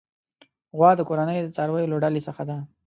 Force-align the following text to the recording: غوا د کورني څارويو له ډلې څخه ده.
غوا 0.77 0.91
د 0.95 1.01
کورني 1.07 1.37
څارويو 1.55 1.91
له 1.91 1.97
ډلې 2.03 2.21
څخه 2.27 2.43
ده. 2.49 2.57